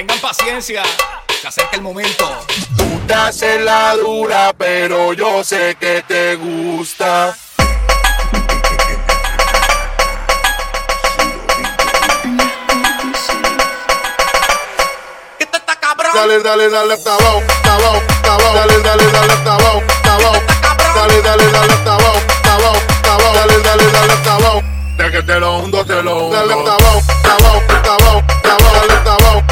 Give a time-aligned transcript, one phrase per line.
[0.00, 0.82] Tengan paciencia,
[1.42, 2.26] se acerca el momento.
[2.74, 7.36] Tú te haces la dura, pero yo sé que te gusta.
[16.14, 18.54] Dale, dale, dale, hasta abajo, hasta abajo, hasta abajo.
[18.54, 20.42] Dale, dale, dale, hasta abajo, hasta abajo.
[20.94, 23.34] Dale, dale, dale, hasta abajo, hasta abajo, hasta abajo.
[23.34, 24.62] Dale, dale, dale, hasta abajo.
[24.96, 26.36] De que te lo hundo, te lo hundo.
[26.36, 28.72] Dale, hasta abajo, hasta abajo, hasta abajo, hasta abajo.
[28.80, 29.42] Dale, hasta abajo,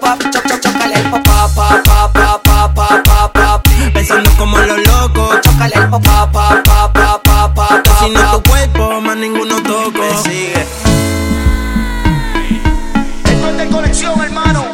[0.00, 3.64] choc, choc, chocale el pop, pa, pa, pa, pa, pa, pa, pa, pa.
[3.92, 5.40] Pensando como los locos.
[5.42, 8.32] Chocale el pop, pa, pa, pa, pa, pa, pa, pa, Si no pa.
[8.32, 10.22] tu cuerpo, más ninguno toco.
[10.24, 10.66] sigue.
[13.24, 14.64] Esto es de conexión, hermano.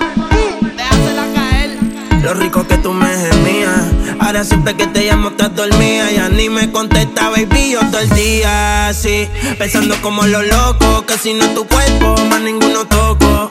[2.22, 3.82] Lo rico que tú me gemías.
[4.20, 6.10] Ahora siempre que te llamo estás dormida.
[6.12, 9.28] Ya ni me contesta, baby, yo todo el día así.
[9.58, 11.02] Pensando como los locos.
[11.02, 13.41] Que si no tu cuerpo, más ninguno toco.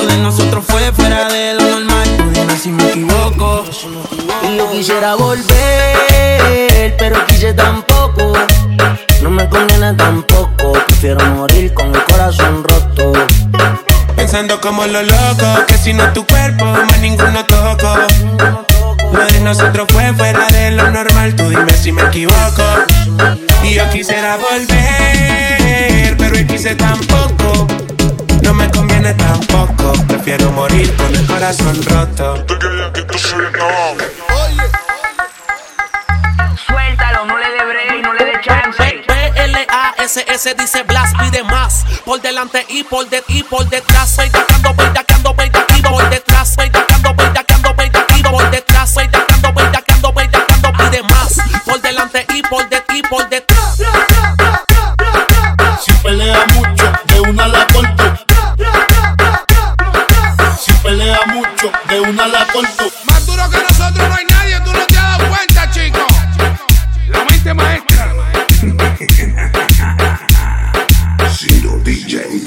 [0.00, 2.08] Lo de nosotros fue fuera de lo normal.
[2.16, 3.64] Tú dime si me equivoco.
[4.42, 8.32] Y yo quisiera volver, pero quise tampoco.
[9.20, 10.72] No me conviene tampoco.
[10.86, 13.12] Prefiero morir con el corazón roto.
[14.16, 17.94] Pensando como los locos, que si no tu cuerpo, más ninguno toco.
[19.12, 22.64] Lo de nosotros fue fuera de lo normal, tú dime si me equivoco.
[23.62, 27.19] Y yo quisiera volver, pero hoy quise tampoco.
[36.66, 39.04] Suéltalo, no le dé break, no le dé chance.
[39.08, 41.84] B-L-A-S-S dice Blas pide más.
[42.04, 44.10] Por delante y por, de, y por detrás.
[44.10, 45.10] Soy tacando, voy tacando.
[61.98, 62.92] una la corto.
[63.04, 66.06] Más duro que nosotros no hay nadie, tú no te has dado cuenta, chico.
[67.08, 68.14] La mente maestra.
[71.84, 72.39] DJ.